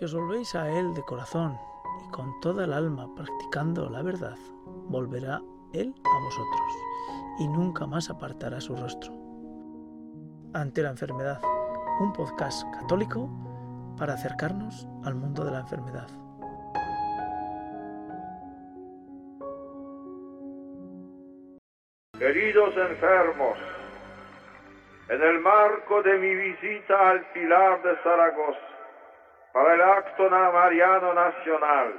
Si 0.00 0.06
os 0.06 0.14
volvéis 0.14 0.54
a 0.54 0.66
Él 0.70 0.94
de 0.94 1.02
corazón 1.02 1.58
y 2.02 2.10
con 2.10 2.40
toda 2.40 2.64
el 2.64 2.72
alma 2.72 3.06
practicando 3.14 3.90
la 3.90 4.00
verdad, 4.00 4.38
volverá 4.88 5.42
Él 5.74 5.94
a 6.02 6.24
vosotros 6.24 6.72
y 7.38 7.46
nunca 7.46 7.86
más 7.86 8.08
apartará 8.08 8.62
su 8.62 8.74
rostro. 8.74 9.12
Ante 10.54 10.82
la 10.82 10.88
enfermedad, 10.88 11.42
un 12.00 12.14
podcast 12.14 12.64
católico 12.80 13.28
para 13.98 14.14
acercarnos 14.14 14.88
al 15.04 15.16
mundo 15.16 15.44
de 15.44 15.50
la 15.50 15.60
enfermedad. 15.60 16.08
Queridos 22.18 22.74
enfermos, 22.74 23.58
en 25.10 25.22
el 25.22 25.40
marco 25.40 26.02
de 26.02 26.16
mi 26.16 26.34
visita 26.36 27.10
al 27.10 27.20
Pilar 27.34 27.82
de 27.82 27.96
Zaragoza, 28.02 28.69
para 29.52 29.74
el 29.74 29.82
acto 29.82 30.30
mariano 30.30 31.14
nacional, 31.14 31.94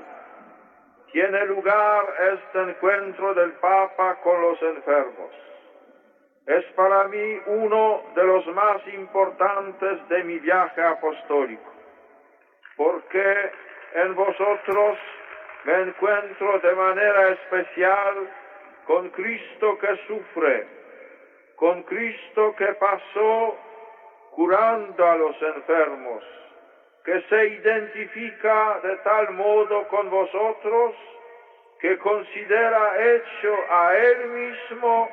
tiene 1.12 1.46
lugar 1.46 2.06
este 2.34 2.62
encuentro 2.62 3.34
del 3.34 3.52
Papa 3.54 4.16
con 4.24 4.42
los 4.42 4.62
enfermos. 4.62 5.32
Es 6.48 6.66
para 6.74 7.08
mí 7.08 7.42
uno 7.48 8.04
de 8.16 8.24
los 8.24 8.48
más 8.48 8.88
importantes 8.94 10.08
de 10.10 10.24
mi 10.24 10.40
viaje 10.40 10.82
apostólico, 10.82 11.72
porque 12.78 13.52
en 13.96 14.16
vosotros 14.16 14.98
me 15.66 15.82
encuentro 15.82 16.60
de 16.60 16.74
manera 16.74 17.30
especial 17.30 18.16
con 18.88 19.10
Cristo 19.10 19.78
que 19.78 19.96
sufre, 20.08 20.68
con 21.56 21.84
Cristo 21.84 22.56
que 22.56 22.68
pasó 22.74 23.58
curando 24.32 25.06
a 25.06 25.16
los 25.18 25.40
enfermos, 25.42 26.24
que 27.04 27.20
se 27.30 27.48
identifica 27.48 28.80
de 28.84 28.96
tal 28.98 29.32
modo 29.32 29.88
con 29.88 30.10
vosotros 30.10 30.96
que 31.80 31.98
considera 31.98 33.14
hecho 33.14 33.56
a 33.72 33.98
Él 33.98 34.28
mismo 34.30 35.10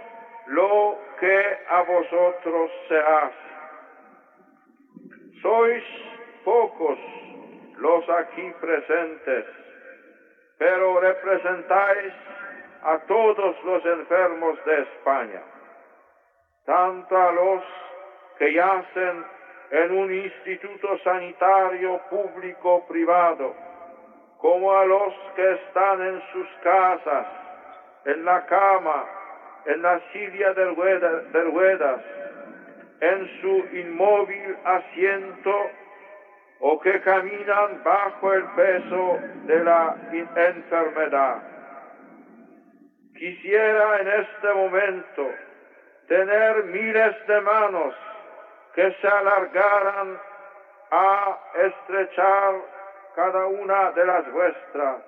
lo 0.48 0.98
que 1.18 1.58
a 1.68 1.82
vosotros 1.82 2.70
se 2.88 2.98
hace. 2.98 3.48
Sois 5.40 5.84
pocos 6.44 6.98
los 7.78 8.08
aquí 8.10 8.52
presentes, 8.60 9.46
pero 10.58 11.00
representáis 11.00 12.12
a 12.82 12.98
todos 13.06 13.64
los 13.64 13.84
enfermos 13.86 14.62
de 14.64 14.80
España, 14.82 15.42
tanto 16.66 17.16
a 17.16 17.32
los 17.32 17.62
que 18.38 18.52
yacen 18.52 19.37
en 19.70 19.92
un 19.92 20.12
instituto 20.12 20.98
sanitario 21.04 22.00
público 22.10 22.86
privado, 22.88 23.54
como 24.38 24.72
a 24.72 24.84
los 24.84 25.14
que 25.36 25.52
están 25.52 26.00
en 26.00 26.22
sus 26.32 26.46
casas, 26.62 27.26
en 28.04 28.24
la 28.24 28.46
cama, 28.46 29.04
en 29.66 29.82
la 29.82 30.00
silla 30.12 30.52
de 30.54 30.64
ruedas, 31.44 32.00
en 33.00 33.40
su 33.40 33.76
inmóvil 33.76 34.56
asiento 34.64 35.70
o 36.60 36.80
que 36.80 37.00
caminan 37.00 37.82
bajo 37.84 38.32
el 38.32 38.44
peso 38.56 39.18
de 39.44 39.64
la 39.64 39.96
enfermedad. 40.36 41.42
Quisiera 43.16 44.00
en 44.00 44.08
este 44.08 44.52
momento 44.54 45.30
tener 46.08 46.64
miles 46.64 47.26
de 47.26 47.40
manos 47.40 47.94
que 48.74 48.92
se 49.00 49.08
alargaran 49.08 50.20
a 50.90 51.38
estrechar 51.54 52.54
cada 53.14 53.46
una 53.46 53.90
de 53.90 54.06
las 54.06 54.32
vuestras. 54.32 55.02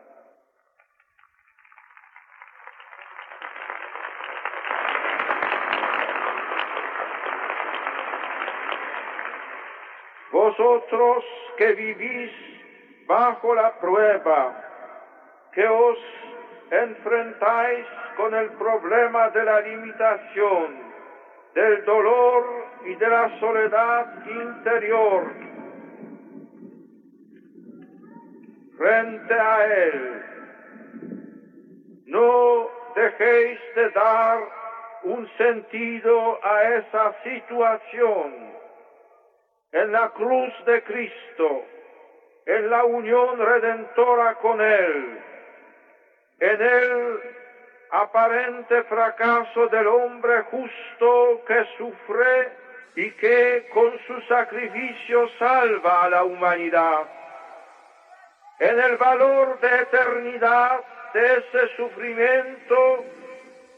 Vosotros 10.32 11.25
que 11.56 11.72
vivís 11.75 12.32
bajo 13.06 13.54
la 13.54 13.72
prueba, 13.81 14.54
que 15.53 15.66
os 15.66 15.98
enfrentáis 16.71 17.87
con 18.16 18.34
el 18.34 18.50
problema 18.50 19.28
de 19.31 19.44
la 19.44 19.60
limitación, 19.60 20.89
del 21.54 21.84
dolor 21.84 22.44
y 22.84 22.94
de 22.94 23.08
la 23.08 23.40
soledad 23.40 24.26
interior. 24.26 25.32
Frente 28.76 29.34
a 29.34 29.66
Él, 29.66 30.22
no 32.06 32.68
dejéis 32.94 33.58
de 33.74 33.90
dar 33.90 34.38
un 35.04 35.28
sentido 35.36 36.38
a 36.44 36.62
esa 36.62 37.14
situación. 37.22 38.50
En 39.72 39.92
la 39.92 40.08
cruz 40.10 40.52
de 40.66 40.82
Cristo, 40.82 41.64
en 42.46 42.70
la 42.70 42.84
unión 42.84 43.38
redentora 43.38 44.34
con 44.36 44.60
Él, 44.60 45.18
en 46.40 46.60
el 46.60 47.20
aparente 47.90 48.82
fracaso 48.84 49.66
del 49.68 49.86
hombre 49.86 50.42
justo 50.50 51.42
que 51.46 51.64
sufre 51.76 52.52
y 52.96 53.10
que 53.12 53.68
con 53.72 53.98
su 54.06 54.20
sacrificio 54.22 55.28
salva 55.38 56.04
a 56.04 56.10
la 56.10 56.24
humanidad. 56.24 57.06
En 58.58 58.78
el 58.78 58.96
valor 58.96 59.58
de 59.60 59.74
eternidad 59.82 60.80
de 61.14 61.32
ese 61.32 61.76
sufrimiento 61.76 63.04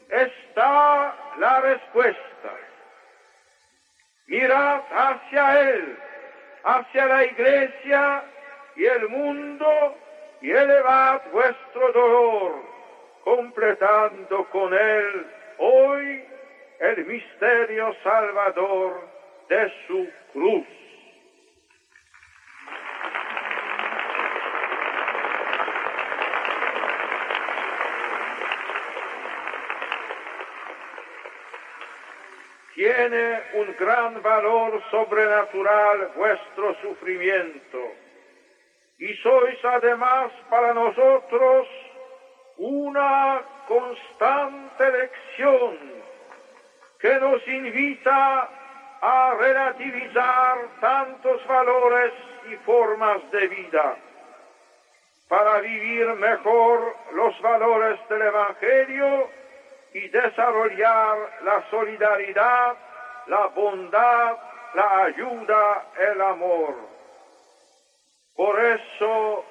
está 0.08 1.14
la 1.38 1.60
respuesta. 1.60 2.50
Mirad 4.26 4.80
hacia 4.90 5.60
Él, 5.60 5.98
hacia 6.64 7.06
la 7.06 7.24
iglesia 7.24 8.24
y 8.76 8.84
el 8.84 9.08
mundo 9.08 9.96
y 10.40 10.50
elevad 10.50 11.22
vuestro 11.32 11.92
dolor, 11.92 12.71
completando 13.24 14.44
con 14.50 14.74
él 14.74 15.26
hoy 15.58 16.24
el 16.80 17.06
misterio 17.06 17.94
salvador 18.02 19.08
de 19.48 19.72
su 19.86 20.10
cruz. 20.32 20.66
Tiene 32.74 33.42
un 33.54 33.76
gran 33.78 34.22
valor 34.22 34.82
sobrenatural 34.90 36.10
vuestro 36.16 36.74
sufrimiento 36.80 37.78
y 38.98 39.14
sois 39.16 39.64
además 39.64 40.32
para 40.48 40.72
nosotros 40.74 41.68
una 42.64 43.42
constante 43.66 44.88
lección 44.92 45.78
que 47.00 47.18
nos 47.18 47.48
invita 47.48 48.48
a 49.00 49.34
relativizar 49.34 50.58
tantos 50.80 51.44
valores 51.48 52.12
y 52.48 52.54
formas 52.58 53.18
de 53.32 53.48
vida 53.48 53.96
para 55.28 55.58
vivir 55.58 56.06
mejor 56.14 56.94
los 57.14 57.40
valores 57.40 57.98
del 58.08 58.22
Evangelio 58.22 59.28
y 59.94 60.08
desarrollar 60.08 61.18
la 61.42 61.68
solidaridad, 61.68 62.76
la 63.26 63.46
bondad, 63.46 64.36
la 64.74 65.04
ayuda, 65.06 65.86
el 65.98 66.22
amor. 66.22 66.76
Por 68.36 68.64
eso 68.64 69.44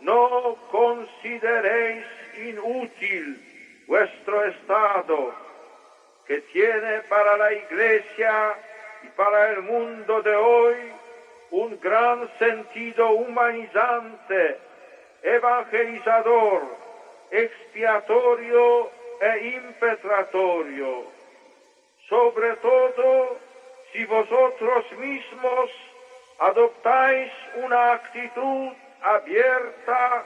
no 0.00 0.56
consideréis 0.72 2.15
inútil 2.38 3.84
vuestro 3.86 4.44
estado, 4.44 5.34
que 6.26 6.40
tiene 6.52 7.00
para 7.08 7.36
la 7.36 7.52
iglesia 7.52 8.54
y 9.02 9.08
para 9.08 9.50
el 9.50 9.62
mundo 9.62 10.22
de 10.22 10.34
hoy 10.34 10.76
un 11.50 11.78
gran 11.80 12.28
sentido 12.38 13.10
humanizante, 13.10 14.58
evangelizador, 15.22 16.62
expiatorio 17.30 18.90
e 19.20 19.48
impetratorio. 19.56 21.04
Sobre 22.08 22.56
todo 22.56 23.38
si 23.92 24.04
vosotros 24.04 24.84
mismos 24.98 25.70
adoptáis 26.38 27.32
una 27.56 27.92
actitud 27.92 28.72
abierta, 29.02 30.24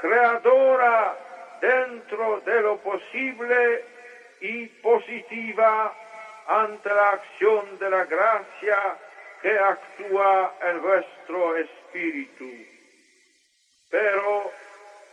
creadora 0.00 1.16
dentro 1.60 2.40
de 2.40 2.62
lo 2.62 2.78
posible 2.78 3.84
y 4.40 4.66
positiva 4.66 5.94
ante 6.46 6.88
la 6.88 7.10
acción 7.10 7.78
de 7.78 7.90
la 7.90 8.04
gracia 8.04 8.98
que 9.42 9.58
actúa 9.58 10.54
en 10.62 10.82
vuestro 10.82 11.56
espíritu. 11.56 12.50
Pero 13.90 14.52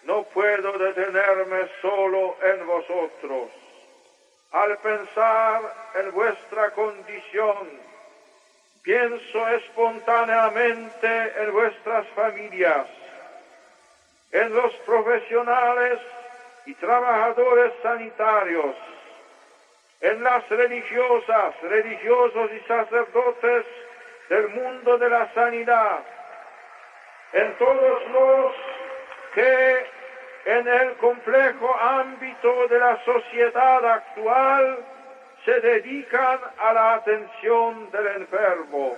no 0.03 0.23
puedo 0.23 0.77
detenerme 0.77 1.69
solo 1.81 2.37
en 2.41 2.65
vosotros. 2.65 3.49
Al 4.51 4.77
pensar 4.77 5.61
en 5.95 6.11
vuestra 6.11 6.71
condición, 6.71 7.67
pienso 8.81 9.47
espontáneamente 9.49 11.33
en 11.41 11.51
vuestras 11.51 12.07
familias, 12.09 12.87
en 14.31 14.53
los 14.53 14.73
profesionales 14.85 15.99
y 16.67 16.73
trabajadores 16.73 17.71
sanitarios, 17.81 18.75
en 20.01 20.21
las 20.21 20.47
religiosas, 20.49 21.55
religiosos 21.61 22.51
y 22.51 22.59
sacerdotes 22.67 23.65
del 24.29 24.49
mundo 24.49 24.97
de 24.97 25.09
la 25.09 25.33
sanidad, 25.33 26.03
en 27.31 27.57
todos 27.57 28.07
los 28.11 28.53
que 29.33 29.85
en 30.45 30.67
el 30.67 30.93
complejo 30.97 31.73
ámbito 31.79 32.67
de 32.67 32.79
la 32.79 33.01
sociedad 33.05 33.85
actual 33.85 34.85
se 35.45 35.61
dedican 35.61 36.39
a 36.57 36.73
la 36.73 36.93
atención 36.95 37.89
del 37.91 38.07
enfermo. 38.07 38.97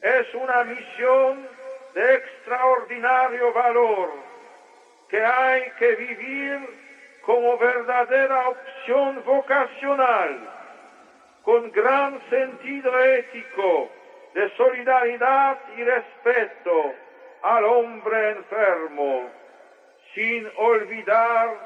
Es 0.00 0.34
una 0.34 0.64
misión 0.64 1.48
de 1.94 2.14
extraordinario 2.14 3.52
valor 3.52 4.21
que 5.12 5.22
hay 5.22 5.70
que 5.78 5.94
vivir 5.94 6.58
como 7.20 7.58
verdadera 7.58 8.48
opción 8.48 9.22
vocacional, 9.26 10.38
con 11.42 11.70
gran 11.70 12.18
sentido 12.30 12.98
ético 12.98 13.90
de 14.32 14.48
solidaridad 14.56 15.58
y 15.76 15.84
respeto 15.84 16.94
al 17.42 17.64
hombre 17.64 18.30
enfermo, 18.30 19.28
sin 20.14 20.50
olvidar 20.56 21.58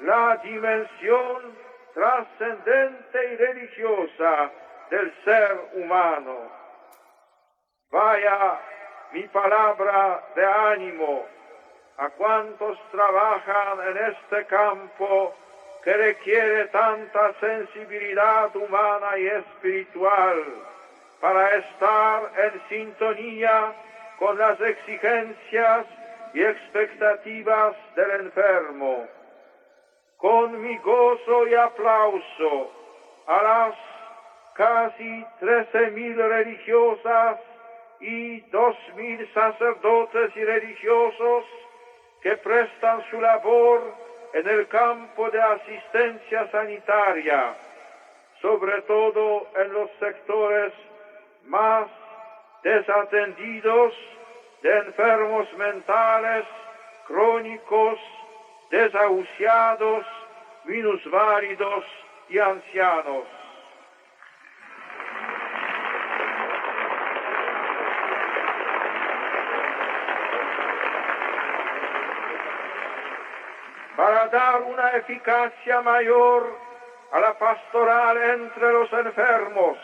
la 0.00 0.40
dimensión 0.42 1.58
trascendente 1.92 3.32
y 3.32 3.36
religiosa 3.36 4.50
del 4.88 5.12
ser 5.24 5.60
humano. 5.74 6.50
Vaya 7.90 8.60
mi 9.12 9.24
palabra 9.24 10.24
de 10.34 10.46
ánimo 10.46 11.34
a 11.96 12.08
cuantos 12.10 12.78
trabajan 12.90 13.88
en 13.88 14.12
este 14.12 14.46
campo 14.46 15.34
que 15.82 15.92
requiere 15.92 16.66
tanta 16.68 17.32
sensibilidad 17.40 18.54
humana 18.56 19.18
y 19.18 19.26
espiritual 19.26 20.44
para 21.20 21.56
estar 21.56 22.30
en 22.36 22.68
sintonía 22.68 23.72
con 24.18 24.38
las 24.38 24.60
exigencias 24.60 25.86
y 26.32 26.42
expectativas 26.42 27.76
del 27.94 28.10
enfermo. 28.22 29.06
Con 30.16 30.62
mi 30.62 30.76
gozo 30.78 31.46
y 31.46 31.54
aplauso 31.54 32.72
a 33.26 33.42
las 33.42 33.74
casi 34.54 35.24
trece 35.38 35.90
mil 35.90 36.16
religiosas 36.16 37.38
y 38.00 38.40
dos 38.50 38.76
mil 38.96 39.32
sacerdotes 39.32 40.36
y 40.36 40.44
religiosos 40.44 41.44
que 42.24 42.36
prestan 42.38 43.04
su 43.10 43.20
labor 43.20 43.92
en 44.32 44.48
el 44.48 44.66
campo 44.68 45.28
de 45.28 45.42
asistencia 45.42 46.50
sanitaria, 46.50 47.54
sobre 48.40 48.80
todo 48.80 49.46
en 49.54 49.74
los 49.74 49.90
sectores 50.00 50.72
más 51.44 51.86
desatendidos 52.62 53.94
de 54.62 54.74
enfermos 54.78 55.52
mentales, 55.58 56.46
crónicos, 57.06 57.98
desahuciados, 58.70 60.06
minusválidos 60.64 61.84
y 62.30 62.38
ancianos. 62.38 63.43
Dar 74.30 74.62
una 74.62 74.96
eficacia 74.96 75.80
mayor 75.82 76.56
a 77.12 77.20
la 77.20 77.38
pastoral 77.38 78.16
entre 78.16 78.72
los 78.72 78.92
enfermos, 78.92 79.76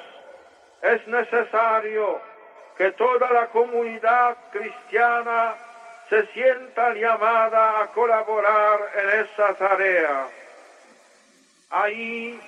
es 0.82 1.06
necesario 1.06 2.20
que 2.76 2.90
toda 2.92 3.31
la 3.31 3.46
comunidad 3.48 4.37
cristiana 4.50 5.54
se 6.08 6.26
sienta 6.28 6.92
llamada 6.94 7.82
a 7.82 7.87
colaborar 7.88 8.81
en 8.94 9.20
esa 9.20 9.54
tarea. 9.54 10.26
Ahí 11.70 12.40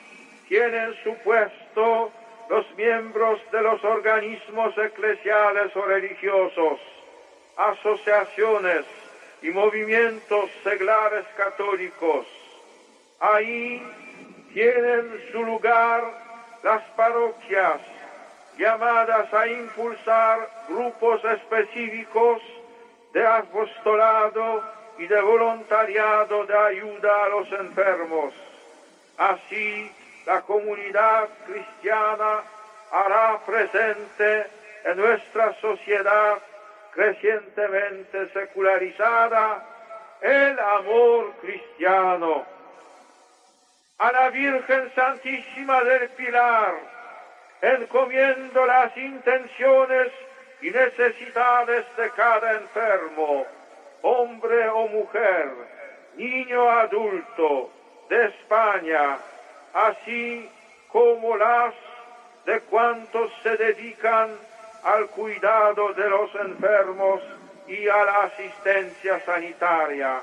tienen 0.49 0.94
su 1.05 1.15
puesto 1.19 2.11
los 2.49 2.75
miembros 2.75 3.39
de 3.53 3.62
los 3.62 3.85
organismos 3.85 4.77
eclesiales 4.79 5.77
o 5.77 5.85
religiosos, 5.85 6.81
asociaciones 7.56 8.85
y 9.43 9.50
movimientos 9.50 10.50
seglares 10.62 11.25
católicos. 11.37 12.27
Ahí 13.21 13.83
tienen 14.53 15.11
su 15.33 15.43
lugar 15.43 16.03
las 16.62 16.83
parroquias, 16.97 17.81
llamadas 18.56 19.33
a 19.35 19.47
impulsar 19.47 20.49
grupos 20.69 21.25
específicos 21.25 22.41
de 23.12 23.27
apostolado 23.27 24.62
y 24.99 25.06
de 25.06 25.21
voluntariado 25.21 26.47
de 26.47 26.56
ayuda 26.56 27.25
a 27.25 27.29
los 27.29 27.53
enfermos. 27.53 28.33
Así, 29.19 29.91
la 30.27 30.41
comunidad 30.43 31.29
cristiana 31.47 32.43
hará 32.91 33.41
presente 33.44 34.46
en 34.84 34.96
nuestra 34.96 35.55
sociedad 35.61 36.39
crecientemente 36.93 38.29
secularizada 38.31 39.65
el 40.20 40.58
amor 40.58 41.32
cristiano. 41.41 42.44
A 43.99 44.13
la 44.13 44.31
Virgen 44.31 44.93
Santísima 44.94 45.82
del 45.84 46.08
Pilar, 46.11 46.75
encomiendo 47.61 48.67
las 48.67 48.96
intenciones 48.96 50.13
y 50.61 50.70
necesidades 50.70 51.84
de 51.96 52.11
cada 52.11 52.53
enfermo, 52.55 53.46
hombre 54.03 54.69
o 54.69 54.89
mujer, 54.89 55.51
niño 56.17 56.65
o 56.65 56.70
adulto, 56.70 57.70
de 58.08 58.27
España, 58.27 59.19
así 59.72 60.51
como 60.89 61.37
las 61.37 61.75
de 62.44 62.61
cuantos 62.63 63.31
se 63.43 63.56
dedican 63.56 64.37
al 64.84 65.06
cuidado 65.08 65.93
de 65.94 66.08
los 66.08 66.34
enfermos 66.34 67.20
y 67.67 67.89
a 67.89 68.05
la 68.05 68.19
asistencia 68.24 69.24
sanitaria. 69.24 70.20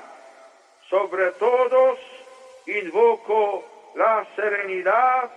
Sobre 0.88 1.30
todos, 1.32 1.98
invoco 2.66 3.64
la 3.94 4.26
serenidad 4.36 5.30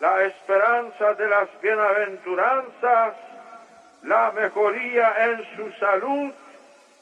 la 0.00 0.24
esperanza 0.24 1.14
de 1.14 1.28
las 1.28 1.48
bienaventuranzas, 1.60 3.14
la 4.02 4.30
mejoría 4.32 5.14
en 5.26 5.56
su 5.56 5.72
salud 5.78 6.32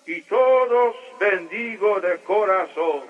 y 0.07 0.23
todos 0.23 0.95
bendigo 1.19 2.01
de 2.01 2.19
corazón. 2.19 3.03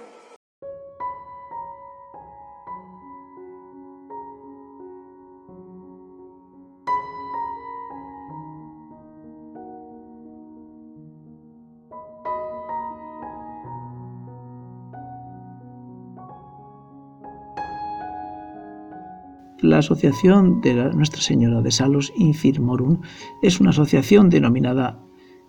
La 19.64 19.78
Asociación 19.78 20.60
de 20.60 20.74
Nuestra 20.92 21.22
Señora 21.22 21.62
de 21.62 21.70
Salos 21.70 22.12
Infirmorum 22.16 23.00
es 23.40 23.60
una 23.60 23.70
asociación 23.70 24.28
denominada 24.28 25.00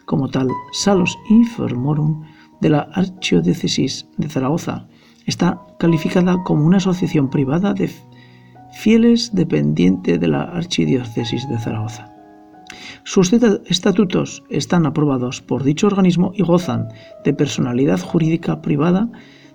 como 0.05 0.29
tal 0.29 0.47
Salos 0.71 1.19
Infirmorum 1.29 2.23
de 2.61 2.69
la 2.69 2.87
Archidiócesis 2.93 4.07
de 4.15 4.29
Zaragoza. 4.29 4.87
Está 5.25 5.59
calificada 5.79 6.41
como 6.43 6.65
una 6.65 6.77
asociación 6.77 7.29
privada 7.29 7.73
de 7.73 7.91
fieles 8.71 9.35
dependiente 9.35 10.17
de 10.17 10.29
la 10.29 10.43
Archidiócesis 10.43 11.49
de 11.49 11.59
Zaragoza. 11.59 12.09
Sus 13.03 13.33
estatutos 13.33 14.45
están 14.49 14.85
aprobados 14.85 15.41
por 15.41 15.61
dicho 15.61 15.87
organismo 15.87 16.31
y 16.33 16.43
gozan 16.43 16.87
de 17.25 17.33
personalidad 17.33 17.99
jurídica 17.99 18.61
privada 18.61 19.09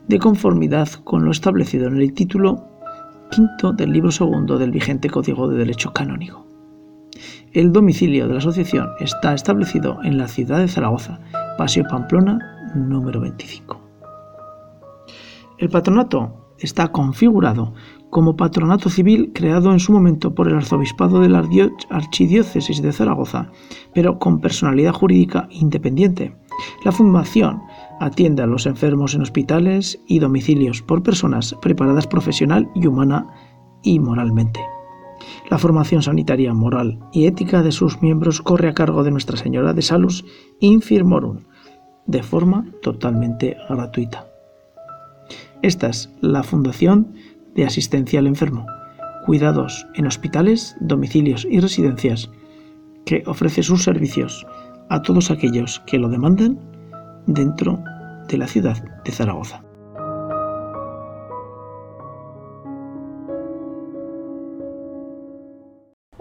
de 0.07 0.19
conformidad 0.19 0.91
con 1.05 1.25
lo 1.25 1.31
establecido 1.31 1.87
en 1.89 1.97
el 1.97 2.13
título 2.13 2.70
quinto 3.31 3.73
del 3.73 3.93
libro 3.93 4.11
segundo 4.11 4.59
del 4.59 4.73
vigente 4.73 5.09
Código 5.09 5.49
de 5.49 5.59
Derecho 5.59 5.93
Canónico. 5.93 6.47
El 7.53 7.73
domicilio 7.73 8.27
de 8.27 8.35
la 8.35 8.39
asociación 8.39 8.91
está 8.99 9.35
establecido 9.35 9.99
en 10.03 10.19
la 10.19 10.29
ciudad 10.29 10.59
de 10.59 10.69
Zaragoza, 10.69 11.21
Paseo 11.57 11.85
Pamplona, 11.89 12.39
número 12.75 13.21
25. 13.21 13.81
El 15.59 15.69
patronato 15.69 16.55
está 16.59 16.89
configurado 16.89 17.73
como 18.11 18.37
patronato 18.37 18.91
civil 18.91 19.33
creado 19.33 19.73
en 19.73 19.79
su 19.79 19.93
momento 19.93 20.35
por 20.35 20.49
el 20.49 20.57
arzobispado 20.57 21.21
de 21.21 21.29
la 21.29 21.47
archidiócesis 21.91 22.83
de 22.83 22.93
Zaragoza, 22.93 23.51
pero 23.95 24.19
con 24.19 24.41
personalidad 24.41 24.93
jurídica 24.93 25.49
independiente. 25.51 26.35
La 26.85 26.93
fundación 26.93 27.63
atiende 28.01 28.43
a 28.43 28.47
los 28.47 28.67
enfermos 28.67 29.15
en 29.15 29.21
hospitales 29.21 30.01
y 30.09 30.19
domicilios 30.19 30.83
por 30.83 31.03
personas 31.03 31.55
preparadas 31.61 32.07
profesional 32.07 32.69
y 32.75 32.87
humana 32.87 33.29
y 33.83 34.01
moralmente. 34.01 34.61
La 35.51 35.59
formación 35.59 36.03
sanitaria, 36.03 36.55
moral 36.55 36.99
y 37.13 37.27
ética 37.27 37.63
de 37.63 37.73
sus 37.73 38.01
miembros 38.01 38.41
corre 38.41 38.69
a 38.69 38.75
cargo 38.75 39.05
de 39.05 39.11
Nuestra 39.11 39.37
Señora 39.37 39.75
de 39.75 39.83
Salus 39.83 40.25
Infirmorum, 40.61 41.45
de 42.07 42.23
forma 42.23 42.67
totalmente 42.83 43.57
gratuita. 43.69 44.27
Esta 45.61 45.89
es 45.89 46.11
la 46.23 46.43
fundación 46.43 47.13
de 47.55 47.67
asistencia 47.67 48.19
al 48.19 48.27
enfermo, 48.27 48.65
cuidados 49.27 49.87
en 49.95 50.07
hospitales, 50.07 50.75
domicilios 50.81 51.47
y 51.51 51.61
residencias, 51.61 52.31
que 53.05 53.23
ofrece 53.27 53.63
sus 53.63 53.83
servicios 53.83 54.47
a 54.89 55.03
todos 55.03 55.31
aquellos 55.31 55.81
que 55.87 55.99
lo 55.99 56.09
demandan 56.09 56.70
dentro 57.27 57.83
de 58.29 58.39
la 58.39 58.47
ciudad 58.47 58.77
de 59.05 59.13
Zaragoza. 59.13 59.63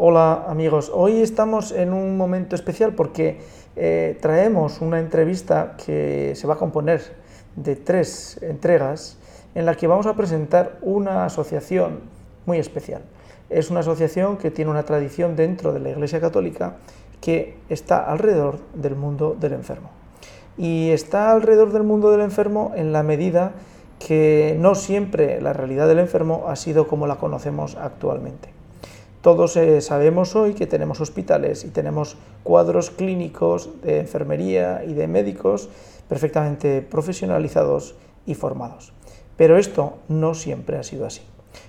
Hola 0.02 0.46
amigos, 0.48 0.90
hoy 0.94 1.22
estamos 1.22 1.72
en 1.72 1.94
un 1.94 2.16
momento 2.16 2.56
especial 2.56 2.94
porque 2.94 3.42
eh, 3.76 4.18
traemos 4.22 4.82
una 4.82 5.00
entrevista 5.00 5.76
que 5.78 6.34
se 6.36 6.48
va 6.48 6.54
a 6.54 6.58
componer 6.58 7.02
de 7.56 7.76
tres 7.76 8.40
entregas 8.42 9.18
en 9.56 9.66
la 9.66 9.76
que 9.76 9.88
vamos 9.88 10.06
a 10.06 10.16
presentar 10.16 10.78
una 10.82 11.26
asociación 11.26 12.00
muy 12.46 12.60
especial. 12.60 13.02
Es 13.50 13.70
una 13.70 13.82
asociación 13.82 14.38
que 14.38 14.52
tiene 14.52 14.72
una 14.72 14.84
tradición 14.84 15.36
dentro 15.36 15.74
de 15.74 15.80
la 15.80 15.90
Iglesia 15.90 16.22
Católica 16.22 16.78
que 17.20 17.58
está 17.68 18.10
alrededor 18.10 18.60
del 18.74 18.96
mundo 18.96 19.36
del 19.40 19.54
enfermo. 19.54 19.99
Y 20.60 20.90
está 20.90 21.32
alrededor 21.32 21.72
del 21.72 21.84
mundo 21.84 22.12
del 22.12 22.20
enfermo 22.20 22.74
en 22.76 22.92
la 22.92 23.02
medida 23.02 23.54
que 23.98 24.58
no 24.60 24.76
siempre 24.76 25.40
la 25.40 25.54
realidad 25.54 25.88
del 25.88 26.00
enfermo 26.00 26.46
ha 26.50 26.58
sido 26.58 26.86
como 26.86 27.08
la 27.08 27.16
conocemos 27.16 27.78
actualmente. 27.78 28.50
Todos 29.22 29.56
eh, 29.56 29.80
sabemos 29.80 30.36
hoy 30.36 30.54
que 30.54 30.68
tenemos 30.68 31.00
hospitales 31.00 31.64
y 31.64 31.70
tenemos 31.70 32.18
cuadros 32.44 32.90
clínicos 32.92 33.70
de 33.82 34.02
enfermería 34.02 34.84
y 34.86 34.94
de 34.94 35.08
médicos 35.08 35.70
perfectamente 36.10 36.82
profesionalizados 36.82 37.96
y 38.26 38.34
formados. 38.34 38.92
Pero 39.38 39.58
esto 39.58 40.00
no 40.10 40.34
siempre 40.34 40.78
ha 40.78 40.84
sido 40.84 41.06
así. 41.06 41.22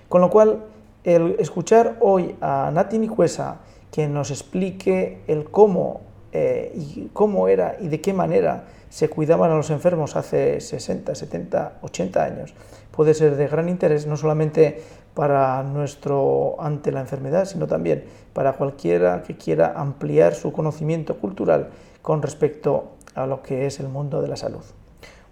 Con 0.09 0.21
lo 0.21 0.31
cual, 0.31 0.65
el 1.05 1.37
escuchar 1.39 1.97
hoy 2.01 2.35
a 2.41 2.73
Nati 2.75 2.99
Nicuesa 2.99 3.61
que 3.93 4.09
nos 4.09 4.33
explique 4.33 5.21
el 5.29 5.45
cómo 5.45 6.01
eh, 6.33 6.73
y 6.75 7.09
cómo 7.13 7.49
era 7.49 7.77
y 7.81 7.89
de 7.89 8.01
qué 8.01 8.13
manera 8.13 8.65
se 8.91 9.09
cuidaban 9.09 9.51
a 9.51 9.57
los 9.57 9.71
enfermos 9.71 10.17
hace 10.17 10.61
60, 10.61 11.15
70, 11.15 11.79
80 11.81 12.23
años, 12.23 12.55
puede 12.91 13.15
ser 13.15 13.37
de 13.37 13.49
gran 13.49 13.71
interés 13.71 14.07
no 14.07 14.19
solamente 14.19 14.83
para 15.15 15.63
nuestro 15.63 16.57
ante 16.61 16.93
la 16.93 17.01
enfermedad, 17.01 17.47
sino 17.47 17.67
también 17.67 18.05
para 18.35 18.53
cualquiera 18.53 19.23
que 19.23 19.37
quiera 19.37 19.73
ampliar 19.77 20.35
su 20.35 20.53
conocimiento 20.53 21.17
cultural 21.17 21.71
con 22.03 22.21
respecto 22.21 22.93
a 23.15 23.27
lo 23.27 23.43
que 23.43 23.67
es 23.67 23.81
el 23.81 23.89
mundo 23.89 24.21
de 24.21 24.29
la 24.29 24.37
salud. 24.37 24.63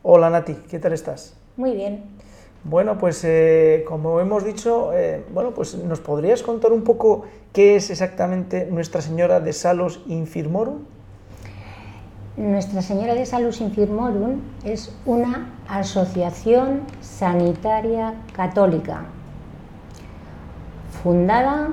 Hola 0.03 0.31
Nati, 0.31 0.55
¿qué 0.55 0.79
tal 0.79 0.93
estás? 0.93 1.37
Muy 1.57 1.73
bien. 1.73 2.05
Bueno, 2.65 2.99
pues 2.99 3.23
eh, 3.25 3.85
como 3.87 4.21
hemos 4.21 4.45
dicho, 4.45 4.93
eh, 4.93 5.25
bueno, 5.33 5.53
pues 5.53 5.77
nos 5.77 6.01
podrías 6.01 6.43
contar 6.43 6.73
un 6.73 6.83
poco 6.83 7.25
qué 7.53 7.77
es 7.77 7.91
exactamente 7.91 8.67
Nuestra 8.67 9.01
Señora 9.01 9.41
de 9.41 9.53
Salus 9.53 10.01
Infirmorum. 10.07 10.85
Nuestra 12.39 12.83
Señora 12.83 13.17
de 13.17 13.27
Salus 13.27 13.61
Infirmorum 13.61 14.41
es 14.63 14.95
una 15.05 15.49
asociación 15.69 16.83
sanitaria 17.01 18.15
católica 18.33 19.07
fundada 21.03 21.71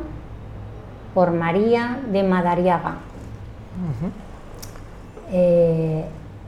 por 1.14 1.30
María 1.30 2.00
de 2.12 2.24
Madariaga. 2.24 2.98
Eh, 5.32 6.04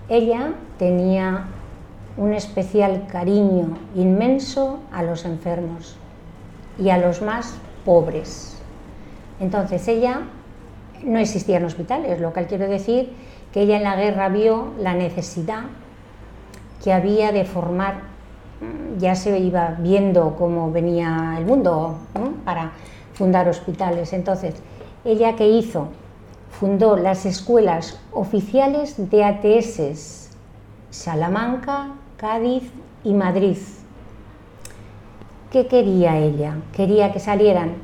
ella 0.09 0.53
tenía 0.79 1.45
un 2.17 2.33
especial 2.33 3.05
cariño 3.05 3.77
inmenso 3.93 4.79
a 4.91 5.03
los 5.03 5.25
enfermos 5.25 5.95
y 6.79 6.89
a 6.89 6.97
los 6.97 7.21
más 7.21 7.53
pobres. 7.85 8.57
Entonces 9.39 9.87
ella 9.87 10.21
no 11.03 11.19
existía 11.19 11.57
en 11.57 11.65
hospitales, 11.65 12.19
lo 12.19 12.33
cual 12.33 12.47
quiero 12.47 12.67
decir 12.67 13.13
ella 13.61 13.77
en 13.77 13.83
la 13.83 13.95
guerra 13.95 14.29
vio 14.29 14.73
la 14.79 14.93
necesidad 14.93 15.63
que 16.83 16.93
había 16.93 17.31
de 17.31 17.43
formar, 17.43 18.01
mm, 18.61 18.99
ya 18.99 19.15
se 19.15 19.37
iba 19.39 19.75
viendo 19.79 20.35
cómo 20.37 20.71
venía 20.71 21.35
el 21.37 21.45
mundo 21.45 21.97
para 22.45 22.71
fundar 23.13 23.49
hospitales. 23.49 24.13
Entonces, 24.13 24.55
ella 25.03 25.35
que 25.35 25.47
hizo, 25.47 25.87
fundó 26.51 26.97
las 26.97 27.25
escuelas 27.25 27.99
oficiales 28.11 29.09
de 29.09 29.23
ATS, 29.23 30.29
Salamanca, 30.91 31.93
Cádiz 32.17 32.63
y 33.03 33.13
Madrid. 33.13 33.57
¿Qué 35.51 35.67
quería 35.67 36.17
ella? 36.17 36.57
Quería 36.73 37.11
que 37.11 37.19
salieran 37.19 37.75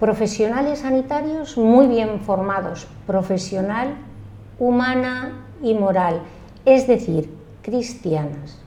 profesionales 0.00 0.80
sanitarios 0.80 1.58
muy 1.58 1.86
bien 1.86 2.20
formados, 2.20 2.86
profesional, 3.06 3.94
humana 4.58 5.46
y 5.62 5.74
moral, 5.74 6.22
es 6.64 6.86
decir, 6.86 7.32
cristianas. 7.62 8.58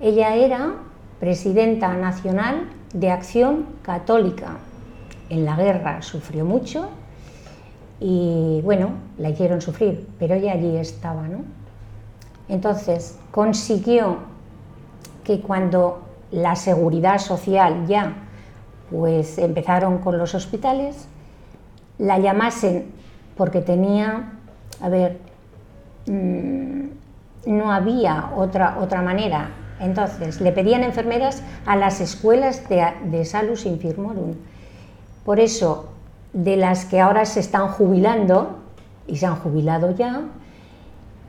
Ella 0.00 0.34
era 0.34 0.74
presidenta 1.20 1.94
nacional 1.94 2.68
de 2.92 3.10
Acción 3.10 3.66
Católica. 3.82 4.58
En 5.30 5.44
la 5.44 5.56
guerra 5.56 6.02
sufrió 6.02 6.44
mucho 6.44 6.88
y 8.00 8.60
bueno, 8.62 8.90
la 9.18 9.30
hicieron 9.30 9.60
sufrir, 9.60 10.06
pero 10.18 10.34
ella 10.34 10.52
allí 10.52 10.76
estaba, 10.76 11.26
¿no? 11.28 11.38
Entonces, 12.48 13.18
consiguió 13.30 14.18
que 15.24 15.40
cuando 15.40 16.02
la 16.30 16.56
seguridad 16.56 17.18
social 17.18 17.86
ya 17.86 18.12
pues 18.90 19.38
empezaron 19.38 19.98
con 19.98 20.18
los 20.18 20.34
hospitales, 20.34 21.08
la 21.98 22.18
llamasen 22.18 22.92
porque 23.36 23.60
tenía, 23.60 24.32
a 24.80 24.88
ver, 24.88 25.18
mm, 26.06 26.84
no 27.46 27.72
había 27.72 28.30
otra, 28.36 28.78
otra 28.80 29.02
manera. 29.02 29.50
Entonces, 29.80 30.40
le 30.40 30.52
pedían 30.52 30.82
enfermeras 30.82 31.42
a 31.66 31.76
las 31.76 32.00
escuelas 32.00 32.68
de, 32.68 32.86
de 33.04 33.24
Salus 33.24 33.66
Infirmorum. 33.66 34.34
Por 35.24 35.40
eso, 35.40 35.90
de 36.32 36.56
las 36.56 36.84
que 36.84 37.00
ahora 37.00 37.24
se 37.24 37.40
están 37.40 37.68
jubilando, 37.68 38.58
y 39.06 39.16
se 39.16 39.26
han 39.26 39.36
jubilado 39.36 39.94
ya, 39.94 40.22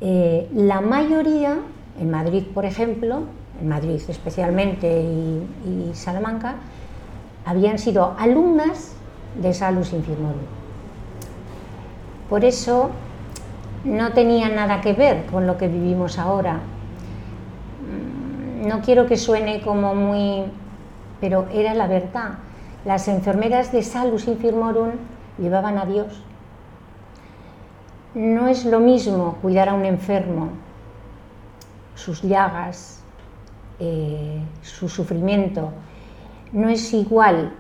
eh, 0.02 0.50
la 0.54 0.82
mayoría, 0.82 1.58
en 2.00 2.12
Madrid 2.12 2.44
por 2.54 2.66
ejemplo, 2.66 3.24
en 3.62 3.70
Madrid 3.70 4.02
especialmente 4.08 5.02
y, 5.02 5.92
Salamanca, 5.94 6.56
habían 7.46 7.80
sido 7.80 8.16
alumnas 8.18 8.92
de 9.42 9.54
Salus 9.54 9.94
Infirmorum. 9.94 10.42
Por 12.30 12.44
eso 12.44 12.90
no 13.86 14.12
tenía 14.12 14.50
nada 14.50 14.82
que 14.82 14.94
ver 14.94 15.26
con 15.28 15.48
lo 15.48 15.58
que 15.58 15.68
vivimos 15.68 16.20
ahora. 16.20 16.60
Mm, 17.82 18.68
no 18.68 18.82
quiero 18.82 19.06
que 19.06 19.18
suene 19.18 19.62
como 19.62 19.96
muy... 19.96 20.44
pero 21.22 21.48
era 21.54 21.74
la 21.74 21.88
verdad. 21.88 22.40
Las 22.84 23.08
enfermeras 23.08 23.72
de 23.72 23.82
Salus 23.82 24.28
Infirmorum 24.28 24.92
llevaban 25.40 25.78
a 25.78 25.86
Dios 25.86 26.26
no 28.16 28.48
es 28.48 28.66
lo 28.66 28.80
mismo 28.80 29.38
cuidar 29.42 29.70
a 29.70 29.74
un 29.74 29.86
enfermo, 29.86 30.50
sus 31.96 32.22
llagas, 32.22 33.04
eh, 33.80 34.40
su 34.62 34.88
sufrimiento. 34.88 35.72
No 36.54 36.70
es 36.70 36.94
igual 36.94 37.52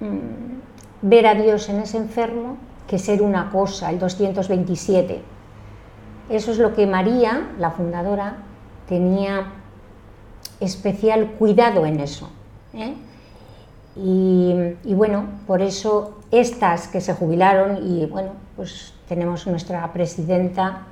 mm, 0.00 1.06
ver 1.08 1.26
a 1.26 1.34
Dios 1.34 1.68
en 1.68 1.80
ese 1.80 1.98
enfermo 1.98 2.56
que 2.86 2.98
ser 2.98 3.22
una 3.22 3.50
cosa, 3.50 3.90
el 3.90 3.98
227. 3.98 5.22
Eso 6.28 6.52
es 6.52 6.58
lo 6.58 6.74
que 6.74 6.86
María, 6.86 7.50
la 7.58 7.70
fundadora, 7.70 8.36
tenía 8.88 9.52
especial 10.60 11.32
cuidado 11.38 11.86
en 11.86 12.00
eso. 12.00 12.30
¿eh? 12.74 12.94
y, 13.96 14.94
bueno, 14.94 15.26
por 15.46 15.62
eso 15.62 16.18
estas 16.30 16.88
que 16.88 17.00
se 17.00 17.14
jubilaron 17.14 17.86
y 17.86 18.06
bueno, 18.06 18.30
pues 18.56 18.92
tenemos 19.08 19.46
nuestra 19.46 19.92
presidenta 19.92 20.82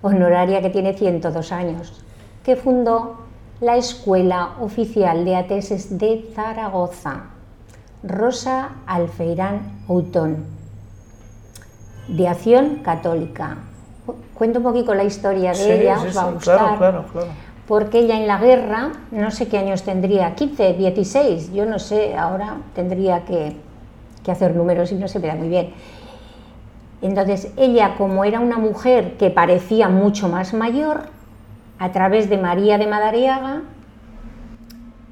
honoraria 0.00 0.60
que 0.60 0.70
tiene 0.70 0.94
102 0.94 1.52
años, 1.52 2.02
que 2.42 2.56
fundó 2.56 3.18
la 3.60 3.76
Escuela 3.76 4.56
Oficial 4.60 5.24
de 5.24 5.36
Ateses 5.36 5.98
de 5.98 6.28
Zaragoza, 6.34 7.26
Rosa 8.02 8.70
Alfeirán 8.86 9.84
Outón, 9.86 10.44
de 12.08 12.28
Acción 12.28 12.76
Católica. 12.82 13.58
Cuento 14.34 14.58
un 14.58 14.64
poquito 14.64 14.94
la 14.94 15.04
historia 15.04 15.52
de 15.52 15.82
ella, 15.82 16.00
os 16.00 16.16
va 16.16 16.22
a 16.22 16.30
gustar. 16.32 16.58
Claro, 16.58 16.78
claro, 16.78 17.04
claro. 17.12 17.28
Porque 17.66 18.00
ella 18.00 18.16
en 18.18 18.26
la 18.26 18.38
guerra, 18.38 18.92
no 19.12 19.30
sé 19.30 19.48
qué 19.48 19.58
años 19.58 19.82
tendría, 19.84 20.34
15, 20.34 20.74
16, 20.74 21.52
yo 21.52 21.64
no 21.64 21.78
sé, 21.78 22.16
ahora 22.16 22.56
tendría 22.74 23.24
que, 23.24 23.56
que 24.24 24.32
hacer 24.32 24.56
números 24.56 24.90
y 24.92 24.96
no 24.96 25.06
se 25.08 25.20
me 25.20 25.28
da 25.28 25.36
muy 25.36 25.48
bien. 25.48 25.72
Entonces, 27.02 27.52
ella, 27.56 27.94
como 27.96 28.24
era 28.24 28.40
una 28.40 28.58
mujer 28.58 29.16
que 29.16 29.30
parecía 29.30 29.88
mucho 29.88 30.28
más 30.28 30.54
mayor, 30.54 31.06
a 31.78 31.90
través 31.90 32.30
de 32.30 32.38
María 32.38 32.78
de 32.78 32.86
Madariaga, 32.86 33.62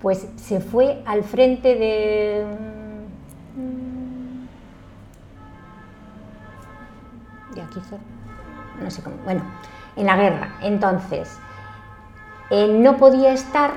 pues 0.00 0.26
se 0.36 0.60
fue 0.60 1.02
al 1.04 1.24
frente 1.24 1.74
de... 1.74 2.44
De 7.54 7.62
aquí, 7.62 7.80
no 8.82 8.90
sé 8.90 9.02
cómo, 9.02 9.16
bueno, 9.24 9.42
en 9.96 10.06
la 10.06 10.16
guerra. 10.16 10.54
Entonces, 10.62 11.36
eh, 12.50 12.68
no 12.68 12.96
podía 12.96 13.32
estar 13.32 13.72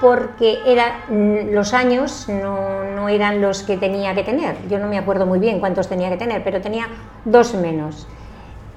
porque 0.00 0.58
era, 0.66 1.04
los 1.08 1.72
años 1.72 2.28
no, 2.28 2.84
no, 2.94 3.08
eran 3.08 3.40
los 3.40 3.62
que 3.62 3.76
tenía 3.76 4.14
que 4.14 4.24
tener. 4.24 4.56
Yo 4.68 4.78
no 4.78 4.88
me 4.88 4.98
acuerdo 4.98 5.26
muy 5.26 5.38
bien 5.38 5.60
cuántos 5.60 5.88
tenía 5.88 6.10
que 6.10 6.16
tener, 6.16 6.44
pero 6.44 6.60
tenía 6.60 6.88
dos 7.24 7.54
menos. 7.54 8.06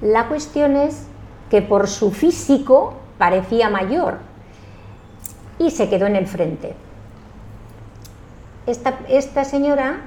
La 0.00 0.28
cuestión 0.28 0.76
es 0.76 1.06
que 1.50 1.60
por 1.60 1.88
su 1.88 2.10
físico 2.10 2.94
parecía 3.18 3.68
mayor 3.68 4.18
y 5.58 5.70
se 5.70 5.90
quedó 5.90 6.06
en 6.06 6.16
el 6.16 6.26
frente. 6.26 6.74
Esta, 8.66 9.00
esta 9.08 9.44
señora 9.44 10.00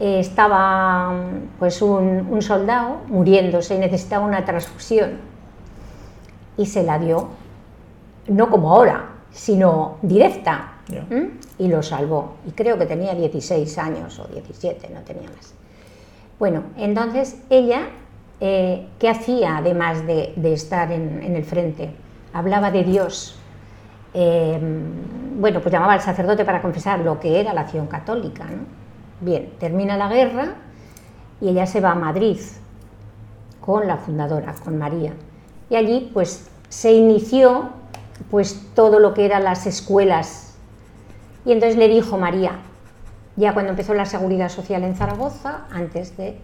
eh, 0.00 0.20
estaba 0.20 1.12
pues 1.58 1.80
un, 1.82 2.26
un, 2.30 2.42
soldado 2.42 3.02
muriéndose 3.06 3.74
y 3.76 3.78
necesitaba 3.78 4.26
una 4.26 4.44
transfusión 4.44 5.18
y 6.56 6.66
se 6.66 6.82
la 6.82 6.98
dio, 6.98 7.28
no 8.26 8.50
como 8.50 8.72
ahora, 8.72 9.10
sino 9.30 9.98
directa 10.02 10.74
Ya. 10.88 11.06
¿m? 11.10 11.30
y 11.58 11.68
lo 11.68 11.82
salvó. 11.82 12.34
Y 12.46 12.50
creo 12.52 12.78
que 12.78 12.86
tenía 12.86 13.14
16 13.14 13.78
años 13.78 14.18
o 14.18 14.26
17, 14.26 14.90
no 14.92 15.00
tenía 15.02 15.28
más. 15.28 15.54
Bueno, 16.38 16.64
entonces 16.76 17.36
ella, 17.50 17.82
eh, 18.40 18.88
¿qué 18.98 19.08
hacía 19.08 19.58
además 19.58 20.06
de, 20.06 20.32
de 20.34 20.52
estar 20.54 20.90
en, 20.90 21.22
en 21.22 21.36
el 21.36 21.44
frente? 21.44 21.94
hablaba 22.32 22.70
de 22.70 22.84
Dios. 22.84 23.36
Eh, 24.14 24.58
bueno, 25.38 25.60
pues 25.60 25.72
llamaba 25.72 25.94
al 25.94 26.00
sacerdote 26.00 26.44
para 26.44 26.60
confesar 26.60 27.00
lo 27.00 27.20
que 27.20 27.40
era 27.40 27.52
la 27.52 27.62
acción 27.62 27.86
católica. 27.86 28.44
¿no? 28.44 28.64
Bien, 29.20 29.52
termina 29.58 29.96
la 29.96 30.08
guerra 30.08 30.54
y 31.40 31.48
ella 31.48 31.66
se 31.66 31.80
va 31.80 31.92
a 31.92 31.94
Madrid 31.94 32.38
con 33.60 33.86
la 33.86 33.98
fundadora, 33.98 34.54
con 34.64 34.78
María. 34.78 35.12
Y 35.68 35.76
allí 35.76 36.10
pues 36.12 36.48
se 36.68 36.92
inició 36.92 37.70
pues 38.30 38.66
todo 38.74 38.98
lo 38.98 39.14
que 39.14 39.26
eran 39.26 39.44
las 39.44 39.66
escuelas. 39.66 40.54
Y 41.44 41.52
entonces 41.52 41.78
le 41.78 41.88
dijo 41.88 42.18
María, 42.18 42.52
ya 43.36 43.54
cuando 43.54 43.70
empezó 43.70 43.94
la 43.94 44.06
seguridad 44.06 44.48
social 44.48 44.82
en 44.84 44.94
Zaragoza, 44.94 45.66
antes 45.70 46.16
de, 46.16 46.38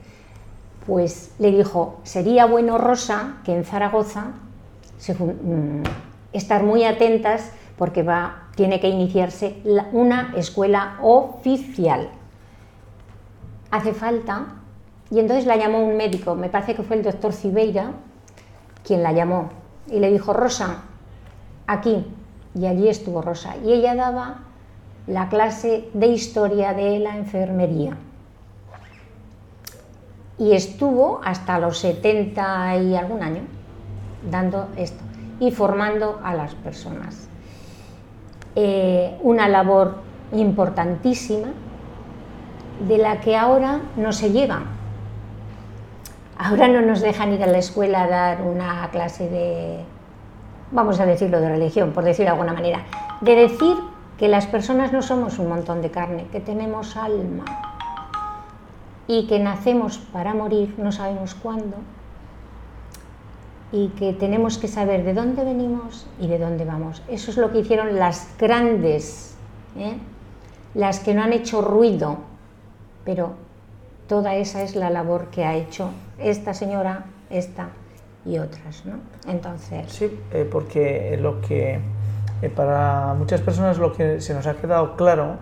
pues 0.87 1.33
le 1.39 1.51
dijo, 1.51 2.01
sería 2.05 2.47
bueno 2.47 2.79
Rosa 2.79 3.37
que 3.45 3.55
en 3.55 3.65
Zaragoza 3.65 4.33
se, 4.99 5.15
mm, 5.15 5.83
estar 6.33 6.63
muy 6.63 6.85
atentas 6.85 7.53
porque 7.77 8.03
va, 8.03 8.49
tiene 8.55 8.81
que 8.81 8.89
iniciarse 8.89 9.63
una 9.93 10.33
escuela 10.37 10.97
oficial. 11.03 12.09
Hace 13.77 13.93
falta, 13.93 14.47
y 15.11 15.19
entonces 15.19 15.45
la 15.45 15.57
llamó 15.57 15.85
un 15.85 15.99
médico, 15.99 16.35
me 16.35 16.49
parece 16.49 16.75
que 16.75 16.83
fue 16.83 16.97
el 16.97 17.03
doctor 17.03 17.35
Cibeira, 17.35 17.91
quien 18.83 19.03
la 19.03 19.13
llamó, 19.13 19.51
y 19.87 20.01
le 20.01 20.11
dijo, 20.11 20.33
Rosa, 20.33 20.85
aquí, 21.67 22.07
y 22.55 22.65
allí 22.65 22.89
estuvo 22.89 23.21
Rosa, 23.21 23.55
y 23.63 23.75
ella 23.75 23.95
daba 23.95 24.39
la 25.07 25.29
clase 25.29 25.91
de 25.93 26.07
historia 26.07 26.73
de 26.73 27.01
la 27.01 27.19
enfermería. 27.19 27.99
Y 30.39 30.53
estuvo 30.53 31.21
hasta 31.23 31.59
los 31.59 31.77
70 31.77 32.79
y 32.79 32.97
algún 32.97 33.23
año 33.23 33.43
dando 34.31 34.69
esto 34.79 35.05
y 35.39 35.51
formando 35.51 36.19
a 36.25 36.33
las 36.33 36.55
personas. 36.55 37.29
Eh, 38.55 39.19
una 39.21 39.49
labor 39.49 39.97
importantísima 40.33 41.49
de 42.81 42.99
la 42.99 43.21
que 43.21 43.37
ahora 43.37 43.81
no 43.97 44.13
se 44.13 44.31
lleva. 44.31 44.63
Ahora 46.39 46.69
no 46.69 46.83
nos 46.83 47.01
dejan 47.01 47.33
ir 47.33 47.43
a 47.43 47.47
la 47.47 47.59
escuela 47.59 48.03
a 48.03 48.09
dar 48.09 48.43
una 48.43 48.89
clase 48.91 49.29
de, 49.29 49.79
vamos 50.71 51.01
a 51.01 51.07
decirlo, 51.07 51.41
de 51.41 51.49
religión, 51.49 51.93
por 51.93 52.05
decirlo 52.05 52.27
de 52.27 52.33
alguna 52.33 52.53
manera, 52.53 52.85
de 53.21 53.35
decir 53.35 53.77
que 54.19 54.29
las 54.29 54.47
personas 54.47 54.93
no 54.93 55.03
somos 55.03 55.39
un 55.39 55.49
montón 55.49 55.83
de 55.83 55.91
carne, 55.91 56.27
que 56.33 56.41
tenemos 56.41 56.97
alma 56.97 57.45
y 59.07 59.27
que 59.27 59.39
nacemos 59.39 59.99
para 59.99 60.35
morir, 60.35 60.75
no 60.79 60.93
sabemos 60.93 61.35
cuándo, 61.35 61.77
y 63.73 63.89
que 63.89 64.13
tenemos 64.13 64.59
que 64.59 64.69
saber 64.69 65.05
de 65.05 65.15
dónde 65.15 65.45
venimos 65.45 66.07
y 66.21 66.29
de 66.29 66.39
dónde 66.39 66.65
vamos. 66.65 67.03
Eso 67.09 67.31
es 67.31 67.37
lo 67.37 67.51
que 67.53 67.61
hicieron 67.61 67.99
las 67.99 68.29
grandes, 68.39 69.37
¿eh? 69.77 69.97
las 70.75 71.01
que 71.01 71.15
no 71.15 71.23
han 71.23 71.33
hecho 71.33 71.63
ruido, 71.63 72.19
pero 73.07 73.35
toda 74.09 74.35
esa 74.35 74.63
es 74.63 74.77
la 74.77 74.91
labor 74.91 75.29
que 75.31 75.45
ha 75.47 75.55
hecho 75.55 75.91
esta 76.19 76.53
señora, 76.53 77.07
esta 77.31 77.69
y 78.27 78.39
otras. 78.39 78.85
¿no? 78.85 78.99
Entonces, 79.31 79.91
Sí, 79.91 80.11
eh, 80.33 80.47
porque 80.51 81.17
lo 81.19 81.41
que 81.41 81.81
eh, 82.43 82.51
para 82.51 83.15
muchas 83.15 83.41
personas 83.41 83.79
lo 83.79 83.95
que 83.95 84.21
se 84.21 84.35
nos 84.35 84.47
ha 84.47 84.57
quedado 84.57 84.97
claro 84.97 85.37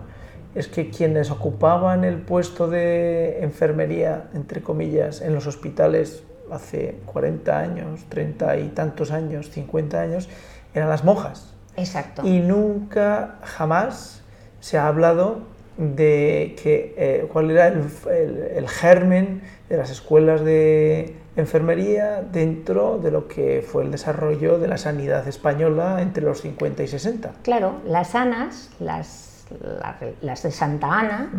es 0.53 0.69
que 0.69 0.89
quienes 0.89 1.31
ocupaban 1.31 2.05
el 2.05 2.19
puesto 2.19 2.69
de 2.69 3.43
enfermería, 3.43 4.29
entre 4.33 4.61
comillas, 4.61 5.21
en 5.21 5.35
los 5.35 5.47
hospitales 5.47 6.23
hace 6.49 6.99
40 7.07 7.59
años, 7.59 8.05
30 8.07 8.57
y 8.59 8.67
tantos 8.69 9.11
años, 9.11 9.49
50 9.49 9.99
años, 9.99 10.29
eran 10.73 10.87
las 10.87 11.03
monjas. 11.03 11.53
exacto. 11.75 12.25
Y 12.25 12.39
nunca, 12.39 13.39
jamás 13.43 14.21
se 14.61 14.77
ha 14.77 14.87
hablado 14.87 15.54
de 15.77 16.55
que, 16.61 16.93
eh, 16.97 17.27
cuál 17.31 17.51
era 17.51 17.67
el, 17.67 17.83
el- 18.11 18.43
el 18.57 18.69
germen 18.69 19.41
de 19.69 19.77
las 19.77 19.89
escuelas 19.91 20.43
de 20.43 21.15
enfermería 21.35 22.21
dentro 22.21 22.97
de 22.97 23.11
lo 23.11 23.27
que 23.27 23.61
fue 23.67 23.83
el 23.83 23.91
desarrollo 23.91 24.57
de 24.57 24.67
la 24.69 24.77
sanidad 24.77 25.27
española 25.27 26.01
entre 26.01 26.23
los 26.23 26.41
50 26.41 26.83
y 26.83 26.87
60. 26.87 27.31
Claro, 27.43 27.73
las 27.85 28.11
sanas, 28.11 28.69
las, 28.79 29.45
la- 29.61 29.97
las 30.21 30.43
de 30.43 30.51
Santa 30.51 30.87
Ana, 30.99 31.29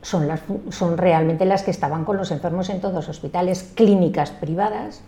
son, 0.00 0.26
las, 0.26 0.40
son 0.70 0.96
realmente 0.96 1.44
las 1.44 1.62
que 1.64 1.70
estaban 1.70 2.04
con 2.06 2.16
los 2.16 2.30
enfermos 2.30 2.70
en 2.70 2.80
todos 2.80 2.94
los 2.94 3.08
hospitales, 3.10 3.72
clínicas 3.74 4.30
privadas. 4.30 5.02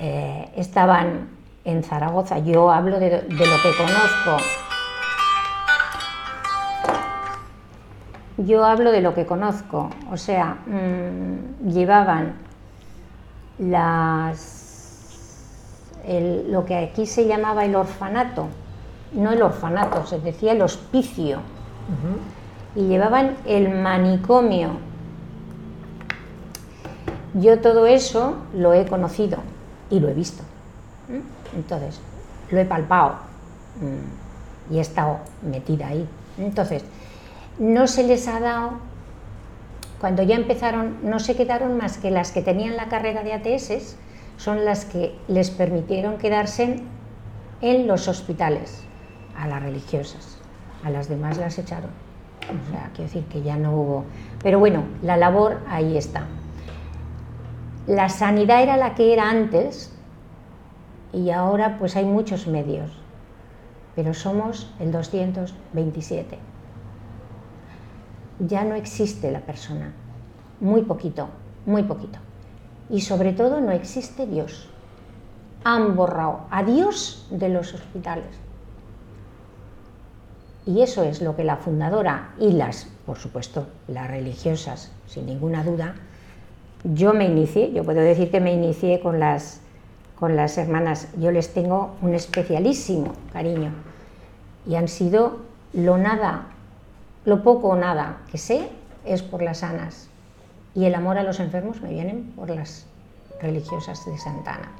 eh, 0.00 0.48
estaban 0.56 1.28
en 1.64 1.82
Zaragoza, 1.82 2.38
yo 2.38 2.70
hablo 2.70 2.98
de, 2.98 3.10
de 3.10 3.20
lo 3.20 3.56
que 3.62 3.72
conozco. 3.76 4.36
Yo 8.38 8.64
hablo 8.64 8.92
de 8.92 9.00
lo 9.00 9.14
que 9.14 9.26
conozco, 9.26 9.90
o 10.12 10.16
sea, 10.16 10.58
mm, 10.66 11.68
llevaban 11.70 12.34
las, 13.58 15.50
el- 16.06 16.50
lo 16.52 16.64
que 16.64 16.76
aquí 16.76 17.06
se 17.06 17.26
llamaba 17.26 17.64
el 17.64 17.74
orfanato, 17.74 18.46
no 19.12 19.32
el 19.32 19.42
orfanato, 19.42 20.06
se 20.06 20.20
decía 20.20 20.52
el 20.52 20.62
hospicio, 20.62 21.40
y 22.76 22.82
llevaban 22.86 23.34
el 23.46 23.70
manicomio. 23.70 24.72
Yo 27.34 27.60
todo 27.60 27.86
eso 27.86 28.36
lo 28.54 28.72
he 28.74 28.86
conocido 28.86 29.38
y 29.90 30.00
lo 30.00 30.08
he 30.08 30.14
visto. 30.14 30.42
Entonces, 31.56 32.00
lo 32.50 32.58
he 32.58 32.64
palpado 32.66 33.14
mm, 33.80 34.74
y 34.74 34.78
he 34.78 34.80
estado 34.82 35.18
metida 35.42 35.88
ahí. 35.88 36.06
Entonces, 36.36 36.84
no 37.58 37.86
se 37.86 38.04
les 38.04 38.28
ha 38.28 38.40
dado, 38.40 38.72
cuando 40.00 40.22
ya 40.22 40.36
empezaron, 40.36 40.98
no 41.02 41.18
se 41.18 41.34
quedaron 41.34 41.76
más 41.76 41.98
que 41.98 42.10
las 42.10 42.30
que 42.30 42.42
tenían 42.42 42.76
la 42.76 42.88
carrera 42.88 43.22
de 43.24 43.32
ATS, 43.32 43.96
son 44.36 44.64
las 44.64 44.84
que 44.84 45.16
les 45.26 45.50
permitieron 45.50 46.18
quedarse 46.18 46.62
en, 46.62 46.82
en 47.60 47.86
los 47.88 48.06
hospitales, 48.06 48.84
a 49.36 49.48
las 49.48 49.62
religiosas, 49.62 50.38
a 50.84 50.90
las 50.90 51.08
demás 51.08 51.38
las 51.38 51.58
echaron. 51.58 51.90
O 52.42 52.70
sea, 52.70 52.90
quiero 52.94 53.10
decir 53.10 53.24
que 53.24 53.42
ya 53.42 53.56
no 53.56 53.72
hubo. 53.72 54.04
Pero 54.42 54.58
bueno, 54.58 54.84
la 55.02 55.16
labor 55.16 55.58
ahí 55.68 55.96
está. 55.96 56.26
La 57.86 58.08
sanidad 58.08 58.62
era 58.62 58.76
la 58.76 58.94
que 58.94 59.12
era 59.12 59.28
antes, 59.28 59.92
y 61.12 61.30
ahora 61.30 61.76
pues 61.78 61.96
hay 61.96 62.04
muchos 62.04 62.46
medios, 62.46 62.90
pero 63.96 64.14
somos 64.14 64.72
el 64.78 64.92
227. 64.92 66.38
Ya 68.40 68.64
no 68.64 68.74
existe 68.74 69.30
la 69.32 69.40
persona, 69.40 69.92
muy 70.60 70.82
poquito, 70.82 71.28
muy 71.66 71.82
poquito. 71.82 72.18
Y 72.90 73.00
sobre 73.00 73.32
todo 73.32 73.60
no 73.60 73.72
existe 73.72 74.26
Dios. 74.26 74.68
Han 75.64 75.96
borrado 75.96 76.46
a 76.50 76.62
Dios 76.62 77.26
de 77.30 77.48
los 77.48 77.74
hospitales. 77.74 78.48
Y 80.66 80.82
eso 80.82 81.02
es 81.02 81.22
lo 81.22 81.34
que 81.34 81.44
la 81.44 81.56
fundadora 81.56 82.34
y 82.38 82.52
las, 82.52 82.86
por 83.06 83.18
supuesto, 83.18 83.66
las 83.88 84.06
religiosas, 84.06 84.92
sin 85.06 85.26
ninguna 85.26 85.64
duda, 85.64 85.94
yo 86.84 87.14
me 87.14 87.24
inicié, 87.24 87.72
yo 87.72 87.84
puedo 87.84 88.00
decir 88.00 88.30
que 88.30 88.40
me 88.40 88.52
inicié 88.52 89.00
con 89.00 89.18
las, 89.18 89.60
con 90.18 90.36
las 90.36 90.58
hermanas, 90.58 91.08
yo 91.18 91.30
les 91.30 91.52
tengo 91.52 91.96
un 92.02 92.14
especialísimo 92.14 93.14
cariño 93.32 93.72
y 94.66 94.76
han 94.76 94.88
sido 94.88 95.38
lo 95.72 95.98
nada, 95.98 96.46
lo 97.28 97.42
poco 97.42 97.68
o 97.68 97.76
nada 97.76 98.22
que 98.32 98.38
sé 98.38 98.70
es 99.04 99.22
por 99.22 99.42
las 99.42 99.58
sanas 99.58 100.08
y 100.74 100.86
el 100.86 100.94
amor 100.94 101.18
a 101.18 101.22
los 101.22 101.40
enfermos 101.40 101.82
me 101.82 101.90
vienen 101.90 102.32
por 102.34 102.48
las 102.48 102.86
religiosas 103.42 104.06
de 104.06 104.16
Santana. 104.16 104.70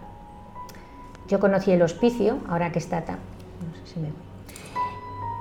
Yo 1.28 1.40
conocí 1.40 1.72
el 1.72 1.82
hospicio, 1.82 2.38
ahora 2.48 2.72
que 2.72 2.78
está 2.78 3.02
tan, 3.02 3.18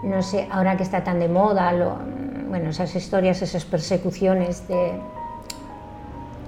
no 0.03 0.21
sé, 0.21 0.49
ahora 0.51 0.75
que 0.75 0.83
está 0.83 1.05
tan 1.05 1.19
de 1.19 1.29
moda, 1.29 1.71
lo, 1.71 1.97
bueno, 2.49 2.71
esas 2.71 2.93
historias, 2.93 3.41
esas 3.41 3.63
persecuciones 3.63 4.67
de 4.67 4.99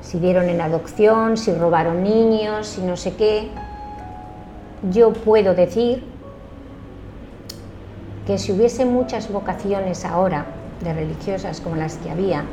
si 0.01 0.19
dieron 0.19 0.49
en 0.49 0.59
adopción, 0.59 1.37
si 1.37 1.53
robaron 1.53 2.03
niños, 2.03 2.67
si 2.67 2.81
no 2.81 2.97
sé 2.97 3.15
qué. 3.15 3.49
Yo 4.91 5.13
puedo 5.13 5.55
decir 5.55 6.05
que 8.29 8.37
si 8.37 8.51
hubiese 8.51 8.85
muchas 8.85 9.31
vocaciones 9.31 10.05
ahora 10.05 10.45
de 10.81 10.93
religiosas 10.93 11.61
como 11.61 11.77
las 11.77 11.97
que 11.97 12.11
había 12.11 12.43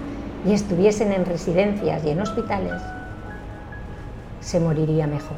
y 0.46 0.54
estuviesen 0.54 1.12
en 1.12 1.26
residencias 1.26 2.02
y 2.02 2.08
en 2.08 2.18
hospitales, 2.18 2.80
se 4.40 4.58
moriría 4.58 5.06
mejor. 5.06 5.36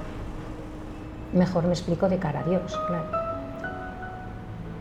Mejor 1.33 1.65
me 1.65 1.71
explico 1.71 2.09
de 2.09 2.19
cara 2.19 2.39
a 2.39 2.45
Dios, 2.45 2.79
claro. 2.87 3.11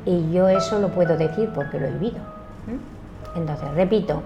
Y 0.06 0.32
yo 0.32 0.48
eso 0.48 0.78
lo 0.78 0.90
puedo 0.90 1.18
decir 1.18 1.50
porque 1.56 1.80
lo 1.80 1.88
he 1.88 1.92
vivido. 1.94 2.20
Entonces, 3.36 3.74
repito, 3.74 4.22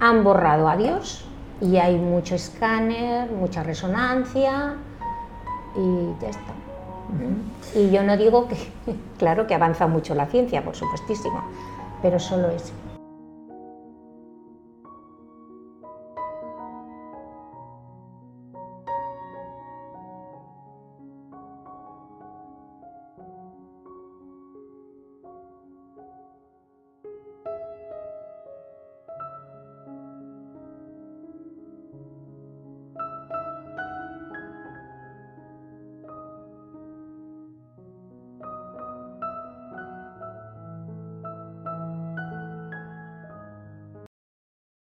han 0.00 0.22
borrado 0.22 0.68
a 0.68 0.76
Dios 0.76 1.24
y 1.62 1.78
hay 1.78 1.96
mucho 1.96 2.34
escáner, 2.34 3.30
mucha 3.30 3.62
resonancia 3.62 4.74
y 5.74 6.20
ya 6.20 6.28
está. 6.28 6.67
Y 7.74 7.90
yo 7.90 8.02
no 8.02 8.16
digo 8.16 8.48
que, 8.48 8.56
claro 9.18 9.46
que 9.46 9.54
avanza 9.54 9.86
mucho 9.86 10.14
la 10.14 10.26
ciencia, 10.26 10.64
por 10.64 10.74
supuestísimo, 10.74 11.42
pero 12.02 12.18
solo 12.18 12.50
eso. 12.50 12.72